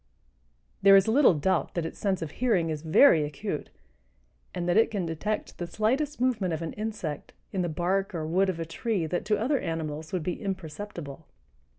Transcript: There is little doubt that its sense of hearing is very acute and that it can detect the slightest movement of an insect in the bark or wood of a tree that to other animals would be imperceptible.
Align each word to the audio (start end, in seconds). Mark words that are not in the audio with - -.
There 0.81 0.95
is 0.95 1.07
little 1.07 1.35
doubt 1.35 1.75
that 1.75 1.85
its 1.85 1.99
sense 1.99 2.23
of 2.23 2.31
hearing 2.31 2.71
is 2.71 2.81
very 2.81 3.23
acute 3.23 3.69
and 4.51 4.67
that 4.67 4.75
it 4.75 4.89
can 4.89 5.05
detect 5.05 5.59
the 5.59 5.67
slightest 5.67 6.19
movement 6.19 6.55
of 6.55 6.63
an 6.63 6.73
insect 6.73 7.33
in 7.53 7.61
the 7.61 7.69
bark 7.69 8.15
or 8.15 8.25
wood 8.25 8.49
of 8.49 8.59
a 8.59 8.65
tree 8.65 9.05
that 9.05 9.25
to 9.25 9.37
other 9.39 9.59
animals 9.59 10.11
would 10.11 10.23
be 10.23 10.41
imperceptible. 10.41 11.27